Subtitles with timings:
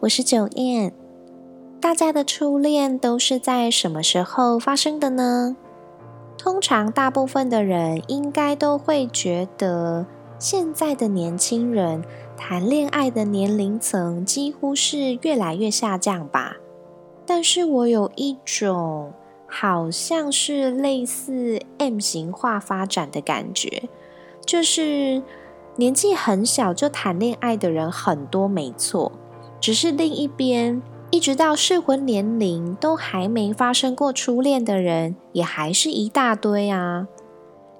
[0.00, 0.94] 我是九燕。
[1.78, 5.54] 大家的初恋都是在什么时候发生的呢？
[6.38, 10.06] 通常，大部分的人应该都会觉得，
[10.38, 12.02] 现在的年轻人
[12.34, 16.56] 谈恋爱的年龄层几乎是越来越下降吧。
[17.26, 19.12] 但是我有一种
[19.46, 23.90] 好像是类似 M 型化发展的感觉，
[24.46, 25.22] 就是
[25.76, 29.12] 年纪很小就谈恋爱的人很多，没错。
[29.60, 30.80] 只是另一边，
[31.10, 37.06] 一直到适婚年龄都还没发生过初恋的人，也还是一大堆啊。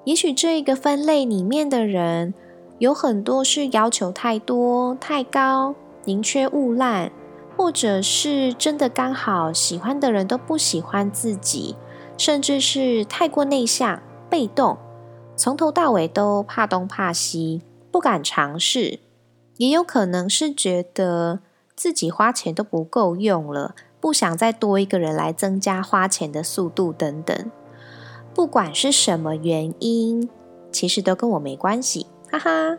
[0.04, 2.34] 也许这一个分类里面的人，
[2.78, 7.10] 有很多是要求太多、太高、宁缺毋滥，
[7.56, 11.76] 或者是真的刚好喜欢的人都不喜欢自己，
[12.18, 14.76] 甚至是太过内向、被动，
[15.34, 18.98] 从头到尾都怕东怕西，不敢尝试。
[19.56, 21.40] 也有可能是觉得。
[21.80, 27.50] 自己花钱都不够用了，不想再多一个人来增加花钱的速度等等。
[28.34, 30.28] 不管是什么原因，
[30.70, 32.76] 其实都跟我没关系，哈哈。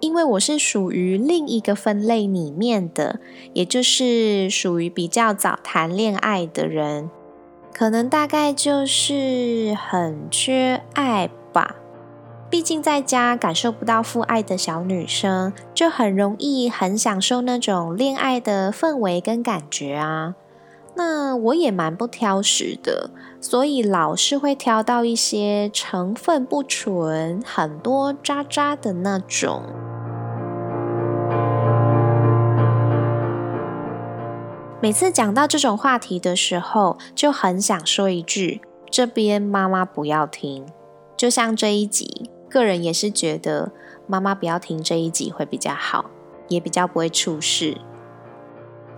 [0.00, 3.18] 因为我是属于另一个分类里面的，
[3.54, 7.08] 也就是属于比较早谈恋爱的人，
[7.72, 11.76] 可能大概就是很缺爱吧。
[12.54, 20.36] 毕竟在家感受不到父爱的小女生，就很容易很享受那种恋爱的氛围跟感觉啊。
[20.94, 23.10] 那我也蛮不挑食的，
[23.40, 29.64] 所以老是会挑到一些成分不纯、很多渣渣的那种。
[34.80, 40.64] 每次讲到这种话题的时候，就很想说一句：这边妈妈不要听。
[41.16, 42.30] 就像这一集。
[42.54, 43.72] 个人也是觉得
[44.06, 46.08] 妈妈不要听这一集会比较好，
[46.46, 47.78] 也比较不会出事。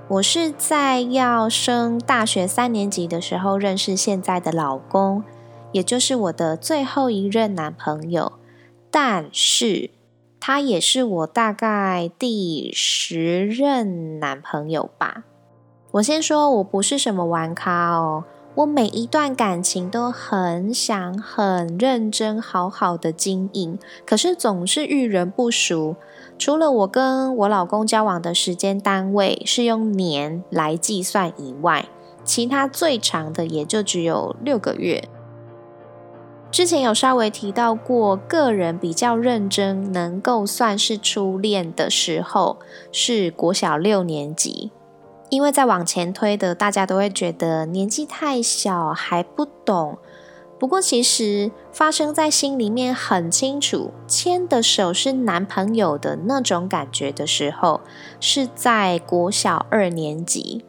[0.09, 5.25] 我是在要升大学三年级的时候认识现在的老公，
[5.72, 8.34] 也就是我的最后一任男朋友。
[8.91, 9.91] 但是
[10.39, 15.25] 他也是我大概第十任男朋友吧。
[15.93, 18.25] 我先说我不是什么玩咖哦。
[18.56, 25.97] 我每一段感情都很想很认真好好的经营，可是总是遇人不淑。
[26.39, 31.87] 除了我跟我老公交往的时间单位是用年来计算以外，
[32.25, 35.06] 其他最长的也就只有六个月。
[36.50, 42.56] 之前有稍微提到过，个人比较认真能够算是初恋的时候，
[42.91, 44.71] 是国小六年级。
[45.29, 49.99] 因为再往前推的，大家都会觉得年纪太小还不懂。
[50.59, 57.83] 不过其实发生在心里面很清楚，牵的手是男朋友的那种感觉的时候，
[58.21, 60.65] 是在国小二年级。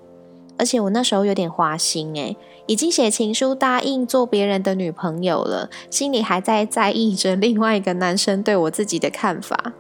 [0.60, 2.36] 而且我那时候有点花心诶，
[2.66, 9.72] 已经写情书答应做别人的女朋友了，心里还在在意着另外一个男生对我自己的看法。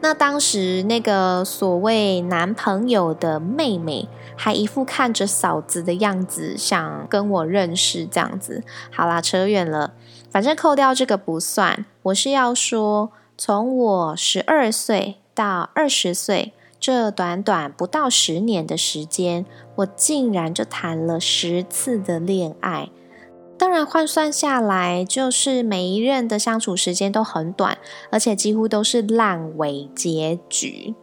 [0.00, 8.62] 那当时那个所谓男朋友的妹妹，还一副看着嫂子的样子，想跟我认识这样子。
[8.90, 9.92] 好啦，扯远了，
[10.30, 11.84] 反正扣掉这个不算。
[12.04, 19.44] 我是要说，从我十二岁到二十岁，这短短不到十年的时间，
[19.76, 22.88] 我竟然就谈了十次的恋爱。
[23.60, 27.76] 当然，换算下来，就是每一任的相处时间都很短，
[28.10, 30.94] 而且几乎都是烂尾结局，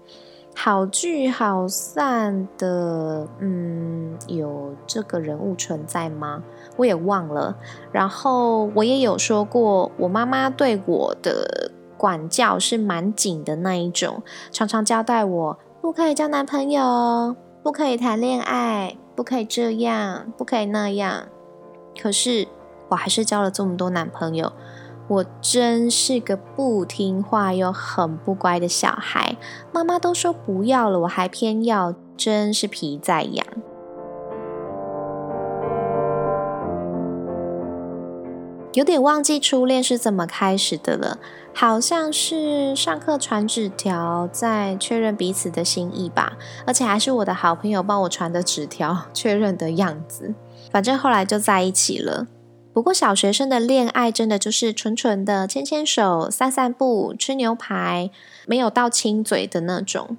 [0.56, 3.28] 好聚好散的。
[3.40, 6.42] 嗯，有这个人物存在吗？
[6.78, 7.56] 我也忘了。
[7.92, 21.28] 然后我也有说过，我妈妈对我的管教是蛮紧的那一种，常常交代我不可以交男朋友，不可以谈恋爱，不可以这样，不可以那样。
[22.00, 22.48] 可是
[22.90, 24.54] 我还是交了这么多男朋友，
[25.08, 29.36] 我真是个不听话又很不乖的小孩。
[29.72, 33.46] 妈妈都说不要了，我还偏要，真是皮在痒。
[38.78, 41.18] 有点忘记初恋是怎么开始的了，
[41.52, 50.36] 好像是上课传纸条，在确认彼此的心意吧，而且还是我的好朋友帮我传的纸条确认的样子。
[50.72, 52.28] 反正后来就在一起了。
[52.72, 58.12] 不过小学生的恋爱真的就是纯纯的牵牵手、散散步、吃牛排，
[58.46, 60.18] 没有到亲嘴的那种。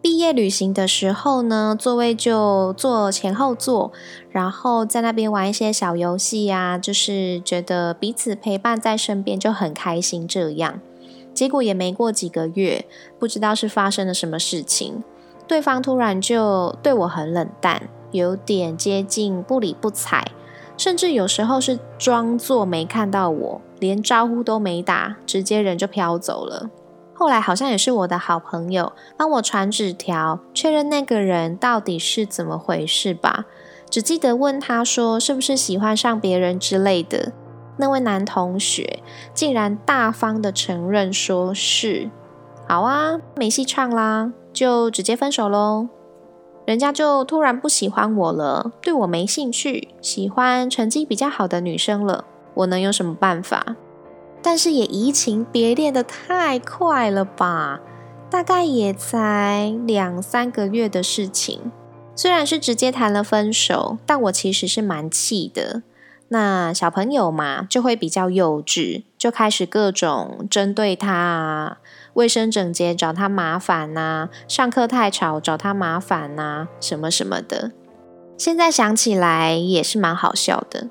[0.00, 3.92] 毕业旅行的时候呢，座位就坐前后座，
[4.30, 10.26] 然后在那边玩一些小游戏呀，就是觉得彼此陪伴在身边就很开心。
[10.26, 10.80] 这样，
[11.34, 12.86] 结果也没过几个月，
[13.18, 15.02] 不知道是发生了什么事情，
[15.46, 20.24] 对方突然就对我很冷淡，有点接近不理不睬。
[20.76, 26.70] 甚至有时候是装作没看到我，连招呼都没打，直接人就飘走了。
[27.18, 33.46] 后来好像也是我的好朋友帮我传纸条，确认那个人到底是怎么回事吧。
[33.90, 37.32] 只记得问他说是不是喜欢上别人之类的。
[37.78, 39.00] 那位男同学
[39.34, 42.08] 竟然大方的承认说是，
[42.68, 45.88] 好啊，没戏唱啦，就直接分手喽。
[46.66, 52.26] 人家就突然不喜欢我了，对我没兴趣，喜欢成绩比较好的女生了。
[52.54, 53.74] 我能有什么办法？
[54.42, 57.80] 但是也移情别恋的太快了吧？
[58.30, 61.72] 大概也才两三个月的事情。
[62.14, 65.82] 虽然是直接谈了分手，但我其实是蛮气的。
[66.28, 71.78] 那小朋友嘛，就会比较幼稚，就开始各种针对他啊。
[72.14, 77.72] 卫生整洁找他麻烦呐，上课太吵找他麻烦呐，什么什么的。
[78.36, 80.88] 现在想起来也是蛮好笑的。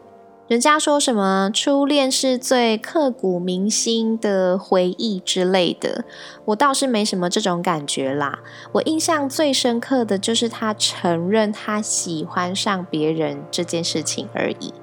[0.48, 6.06] 人家说什么初恋是最刻骨铭心的回忆之类的，
[6.46, 8.40] 我倒是没什么这种感觉啦。
[8.72, 14.74] 我印象最深刻的就是他承认他喜欢上别人这件事情而已。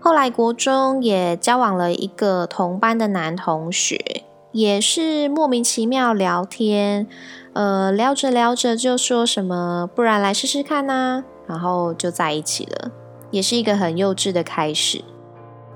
[0.00, 4.24] 后来国中也交往了一个同班的男同学。
[4.52, 7.06] 也是莫名其妙聊天，
[7.52, 12.90] 呃，聊着聊着就说什么，不然来试试看呐，然后就在一起了，
[13.30, 15.04] 也是一个很幼稚的开始。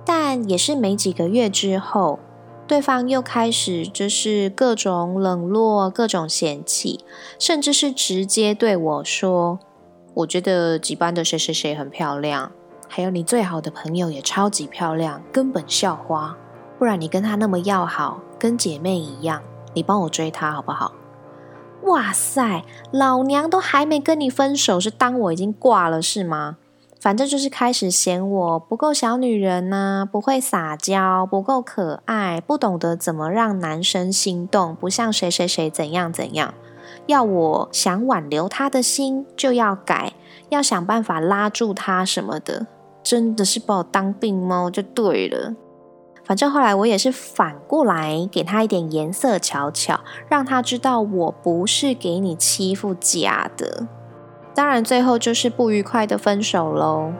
[0.05, 2.19] 但也是没几个月之后，
[2.67, 7.05] 对方又开始就是各种冷落、各种嫌弃，
[7.39, 9.59] 甚至是直接对我说
[10.15, 12.51] ：“我觉得几班的谁谁谁很漂亮，
[12.89, 16.37] 还有你最好的朋友也超级漂亮，根本校花。”
[16.79, 19.41] 不然你跟他那么要好，跟姐妹一样，
[19.73, 20.93] 你帮我追他好不好？
[21.85, 26.57] 哇塞，老娘都还没跟你分手，是当我已经挂了是吗？
[27.03, 36.55] 反正就是开始嫌我不够小女人呐，不会撒娇，不够可爱，不懂得怎么让男生心动，不像谁谁谁怎样怎样，
[37.07, 40.13] 要我想挽留他的心就要改，
[40.51, 42.69] 要想办法拉住他什么的，
[43.03, 45.57] 真的是把我当病猫就对了。
[46.25, 53.89] 反正后来我也是反过来给他一点颜色瞧瞧，让他知道我不是给你欺负假的。
[54.55, 57.13] 当然最后就是不愉快的分手喽。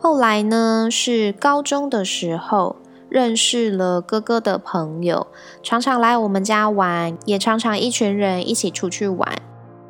[0.00, 2.76] 后来呢，是高中的时候
[3.08, 5.26] 认识了哥哥的朋友，
[5.62, 9.30] 常常来我们家玩，也常常一群人一起出去玩。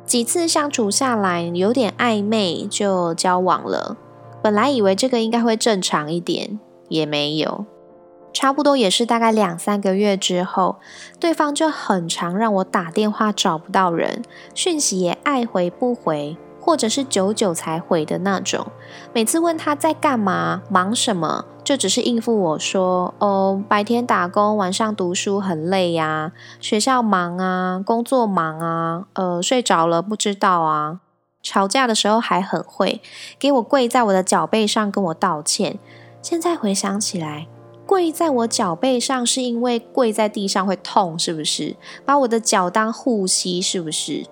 [0.05, 3.95] 几次相处下来，有点暧昧，就交往了。
[4.41, 7.65] 本来以为这个应该会正常一点，也没有。
[8.31, 10.77] 差不多也是大概两三个月之后，
[11.19, 18.67] 对方就很常让我打电话找不到人，讯息也爱回不回，或者是久久才回的那种。
[19.13, 26.31] 每次问他在干嘛、忙什么，就只是应付我说：“哦，白天打工，晚上读书，很累呀。
[26.59, 30.99] 学校忙啊，工作忙啊，呃，睡着了不知道啊。”
[31.41, 33.01] 吵架的时候还很会
[33.39, 35.79] 给我跪在我的脚背上跟我道歉。
[36.21, 37.47] 现在回想起来，
[37.89, 41.75] 跪在我脚背上是因为跪在地上会痛，是不是？
[42.05, 44.27] 把我的脚当护膝，是不是？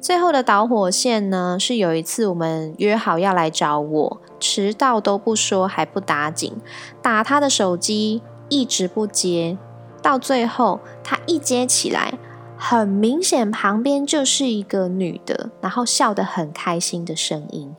[0.00, 1.56] 最后的导火线呢？
[1.60, 6.52] 是有一次我们约好要来找我，迟到都不说，还不打紧，
[7.00, 9.56] 打他的手机一直不接，
[10.02, 12.18] 到最后他一接起来，
[12.56, 17.72] 很明显旁边就是一个女的，然后笑得很开心的声音，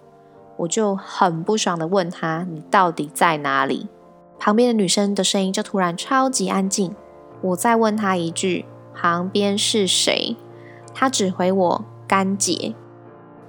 [0.56, 3.90] 我就很不爽的问他：“你到底在哪里？”
[4.40, 6.96] 旁边的女生的声音就突然超级安静。
[7.42, 8.66] 我再问她一句
[8.96, 10.36] ：“旁边是谁？”
[10.96, 11.86] 她只回我。
[12.08, 12.74] 干姐，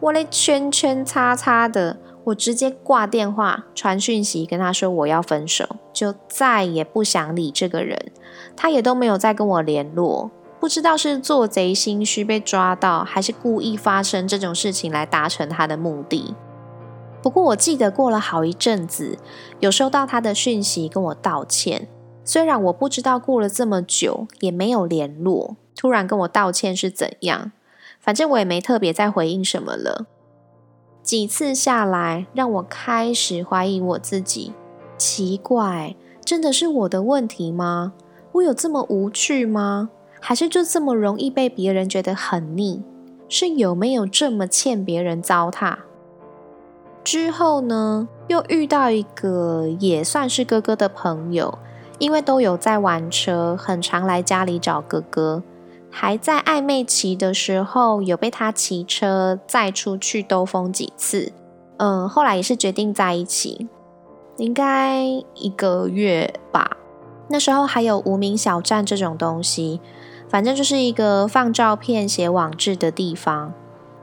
[0.01, 8.13] 我嘞圈圈叉叉的，我直接挂电话，传讯息跟她说我要分手，就再也不想理这个人，
[8.55, 10.31] 她也都没有再跟我联络，
[10.61, 16.35] 不知道是做贼心虚被抓到，还是故意发生这种事情来达成她的目的。
[17.23, 19.19] 不过我记得过了好一阵子，
[19.61, 21.89] 有收到他的讯息跟我道歉。
[22.25, 27.53] 虽然我不知道过了这么久也没有联络，突然跟我道歉是怎样，
[27.99, 30.07] 反正我也没特别再回应什么了。
[31.03, 34.53] 几次下来，让我开始怀疑我自己。
[34.97, 37.95] 奇怪，真的是我的问题吗？
[38.33, 39.91] 我有这么无趣吗？
[40.21, 42.83] 还是就这么容易被别人觉得很腻？
[43.29, 45.77] 是有没有这么欠别人糟蹋？
[47.03, 51.59] 之后呢，又遇到一个也算是哥哥的朋友，
[51.99, 55.43] 因为都有在玩车，很常来家里找哥哥。
[55.91, 61.33] 还在暧昧期的时候，有被他骑车载出去兜风几次。
[61.79, 63.67] 嗯，后来也是决定在一起，
[64.37, 65.03] 应该
[65.35, 66.77] 一个月吧。
[67.29, 69.81] 那时候还有无名小站这种东西，
[70.29, 73.53] 反正就是一个放照片、写网志的地方。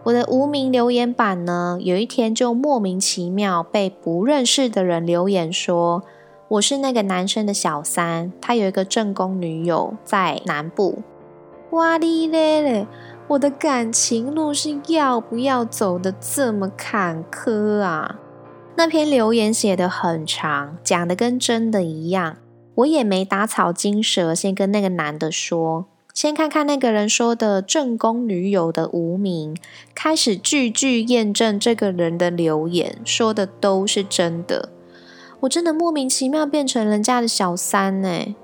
[0.07, 6.01] 我的无名留言板呢，有一天就莫名其妙被不认识的人留言说
[6.47, 10.99] 我是那个男生的小三，他有一个正宫女友在南部。
[11.71, 12.87] 哇哩嘞嘞，
[13.27, 18.17] 我的感情路是要不要走的这么坎坷啊？
[18.77, 22.37] 那篇留言写的很长，讲的跟真的一样。
[22.75, 25.87] 我也没打草惊蛇，先跟那个男的说。
[26.17, 29.55] 先看看那个人说的正宫女友的无名，
[29.93, 34.69] 开始句句验证这个人的留言说的都是真的。
[35.41, 38.36] 我真的莫名其妙变成人家的小三呢，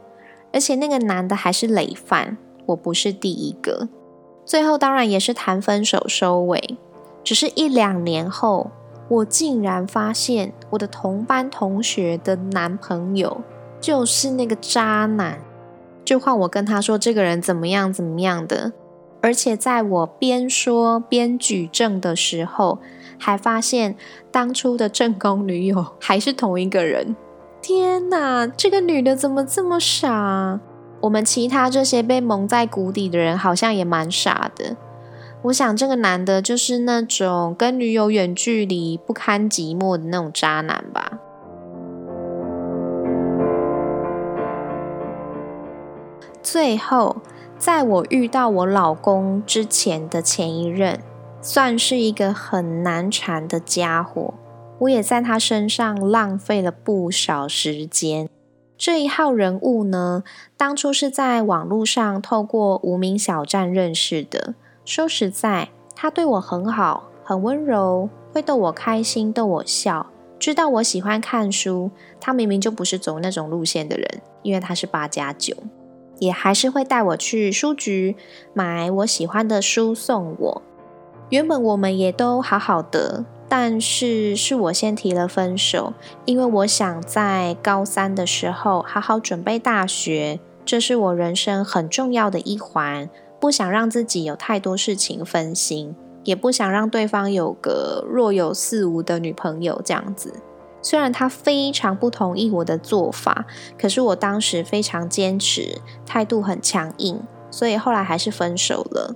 [0.51, 2.38] 而且那个男的还是累犯，
[2.68, 3.89] 我不是第一个。
[4.46, 6.77] 最后当然也是谈分手收尾，
[7.24, 8.70] 只是一两年后，
[9.10, 13.42] 我竟然发现我的同班同学的男朋友
[13.82, 15.39] 就是那个渣男。
[16.05, 18.74] 就换我跟他说这个人怎么样怎么样的，
[19.22, 22.79] 而且在我边说边举证的时候，
[23.17, 23.95] 还发现
[24.31, 27.15] 当初的正宫女友还是同一个人。
[27.62, 30.60] 天哪，这个女的怎么这么傻？
[31.00, 34.75] 我们其他这些被蒙在鼓底的人好像也蛮傻的。
[35.43, 41.19] 我想这个男的就是那种跟女友远距离不堪寂寞的那种渣男吧。
[46.53, 47.15] 最后，
[47.57, 51.00] 在我遇到我老公之前的前一任，
[51.41, 54.36] 算是一个很难缠的家伙。
[54.77, 58.29] 我也在他身上浪费了不少时间。
[58.77, 60.24] 这一号人物呢，
[60.55, 64.53] 当初是在网络上透过无名小站认识的。
[64.86, 70.05] 说实在，他对我很好，很温柔，会逗我开心，逗我笑，
[70.38, 71.89] 知道我喜欢看书。
[72.22, 75.55] 他明明就不是走那种路线的人，因为他是八加九。
[76.24, 78.15] 也还是会带我去书局
[78.53, 80.62] 买我喜欢的书送我。
[81.30, 85.94] 原本我们也都好好的，但是是我先提了分手，
[86.25, 100.34] 因为我想在高三的时候好好准备大学，这是我人生很重要的一环，不想让自己有太多事情分心，也不想让对方有个若有似无的女朋友这样子。
[100.84, 103.46] 虽然他非常不同意我的做法，
[103.80, 109.16] 可是我当时非常坚持，态度很强硬，所以后来还是分手了。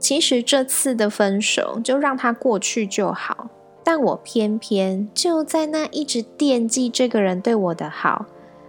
[0.00, 3.48] 其实这次的分手就让他过去就好，
[3.82, 8.26] 但我偏偏就在那一直惦记这个人对我的好，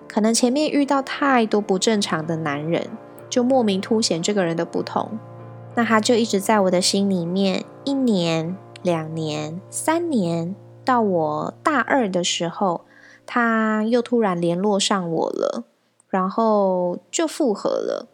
[0.08, 2.88] 可能前面遇到太多不正常的男人，
[3.30, 5.18] 就莫名凸显这个人的不同，
[5.76, 10.56] 那他就一直在我的心里面，一年、两年、三年。
[10.90, 12.82] 到我大二的时候，
[13.28, 15.64] 他又突然联络上我了，
[16.10, 18.08] 然后就复合了。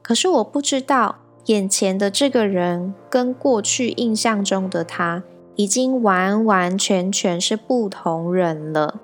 [0.00, 5.22] 可是我不知道，眼前的这个人跟过去印象中的他，
[5.56, 9.00] 已经完完全全是不同人了。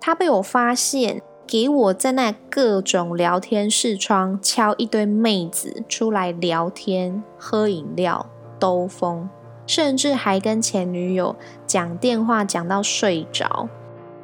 [0.00, 8.26] 他被我发现，给我在那各种聊天视窗敲一堆妹子出来聊天、喝饮料、
[8.60, 9.28] 兜风。
[9.66, 13.68] 甚至还跟前女友讲电话讲到睡着，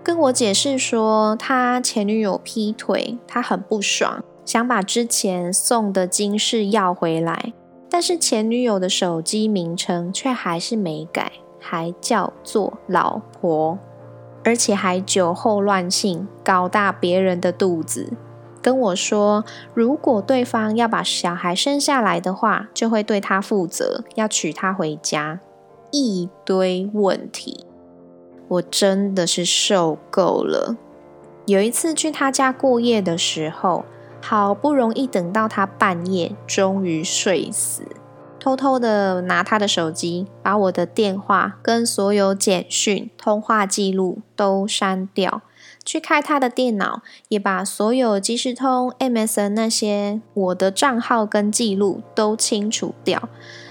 [0.03, 7.53] 跟我解释说他前女友劈腿，他很不爽，想把之前送的金饰要回来，
[7.89, 13.79] 但是前女友的手机名称却还是没改，还叫做老婆，
[14.45, 18.13] 而且还酒后乱性，搞大别人的肚子。
[18.63, 25.41] 跟我说，如果对方要把小孩生下来的话，就会对他负责，要娶她回家。
[25.93, 27.67] 一堆问题，
[28.47, 30.77] 我真的是受够了。
[31.47, 33.85] 有一次去他家过夜的时候，
[34.21, 37.83] 好不容易等到他半夜终于睡死，
[38.39, 45.43] 偷偷的拿他的手机，把我的电话跟所有简讯、通话记录都删掉。
[45.85, 53.29] 去开他的电脑，也把所有即时通、MSN 那些我的账号跟记录都清除掉。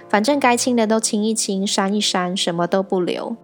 [0.10, 3.38] 反正该清的都清一清，删一删，什么都不留。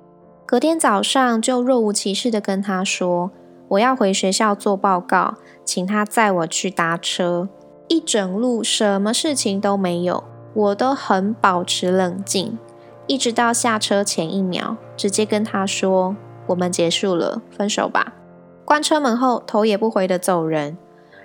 [0.48, 3.32] 隔天早上就若无其事的跟他说
[3.70, 7.48] ：“我要回学校做报告，请他载我去搭车。”
[7.88, 10.24] 一整路什么事情都没有，
[10.56, 12.58] 我都很保持冷静，
[13.06, 16.16] 一直到下车前一秒，直接跟他说
[16.48, 18.14] ：“我们结束了，分手吧。”
[18.66, 20.76] 关车门后，头也不回的走人，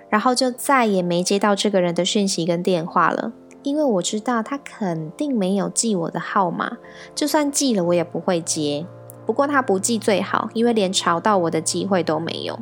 [0.09, 3.33] 然后就再也没接到这个人的讯息跟电话了。
[3.63, 6.77] 因为我知道他肯定没有记我的号码，
[7.13, 8.85] 就算记了，我也不会接。
[9.25, 12.59] 不过他不记最好，因为连吵到我的机会都没有。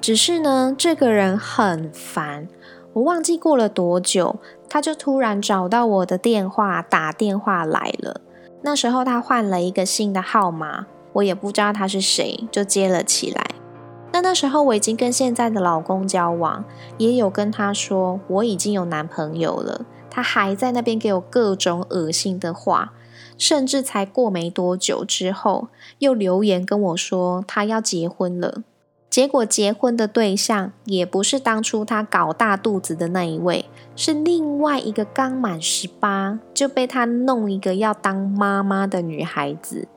[0.00, 2.48] 只是呢，这个人很烦。
[2.94, 4.36] 我忘记过了多久，
[4.68, 8.20] 他就突然找到我的电话，打电话来了。
[8.62, 10.86] 那时候他换了一个新的号码。
[11.14, 13.44] 我也不知道他是谁，就接了起来。
[14.12, 16.64] 那那时候我已经跟现在的老公交往，
[16.98, 19.86] 也有跟他说我已经有男朋友了。
[20.10, 22.92] 他还在那边给我各种恶心的话，
[23.38, 25.68] 甚至才过没多久之后，
[26.00, 28.62] 又留言跟我说他要结婚了。
[29.08, 33.66] 结果结婚的对象也不是当初他搞大肚子的那一位，
[33.96, 39.88] 是另外一个刚满十八就被他弄一个要当妈妈的女孩子。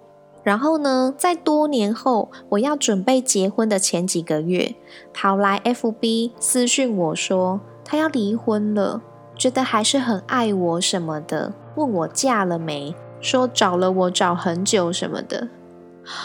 [0.45, 4.75] 然后呢，在多年后，我要准备结婚的前几个月，
[5.11, 9.01] 跑来 FB 私讯我说他要离婚了，
[9.35, 15.47] 觉得还是很爱我什么的，问我嫁了没，说找了我找很久什么的。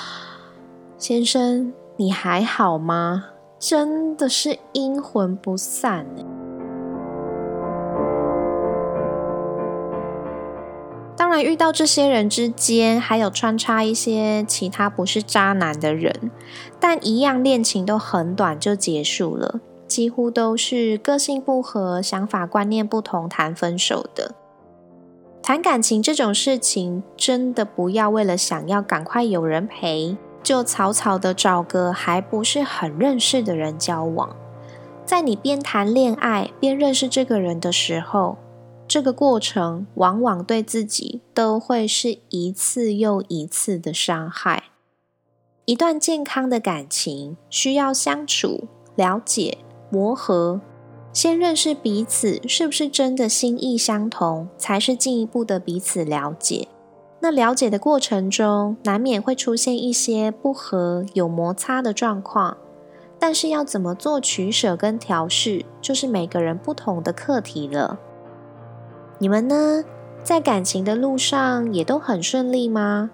[0.99, 3.25] 先生，你还好吗？
[3.59, 6.07] 真的是阴魂不散
[11.31, 16.33] 当然，遇到这些人之间，还有穿插一些其他不是渣男的人，
[16.81, 24.35] 但一样恋情都很短就结束了，几乎都是个性不合、想法观念不同谈分手的。
[25.40, 34.35] 谈感情这种事情，真的不要为了想要赶快有人陪，就草草的找个还不是很认识的人交往。
[35.05, 38.37] 在你边谈恋爱边认识这个人的时候。
[38.90, 44.64] 这个过程往往对自己都会是一次又一次的伤害。
[45.64, 48.64] 一段健康的感情需要相处、
[48.96, 49.59] 了解、
[49.90, 50.61] 磨合，
[51.12, 56.66] 先认识彼此是不是真的心意相同，才是进一步的彼此了解。
[57.20, 62.57] 那了解的过程中，难免会出现一些不合、有摩擦的状况，
[63.20, 68.00] 但是要怎么做取舍跟调试，就是每个人不同的课题了。
[69.20, 69.85] 你们呢，
[70.24, 73.11] 在感情的路上也都很顺利吗？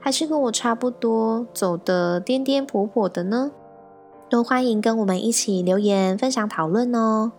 [0.00, 3.52] 还是跟我差不多走的颠颠簸簸的呢？
[4.28, 7.30] 都欢迎跟我们一起留言分享讨论哦。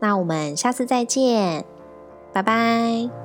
[0.00, 1.64] 那我们下次再见，
[2.32, 3.23] 拜拜。